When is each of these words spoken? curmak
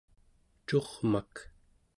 curmak 0.67 1.33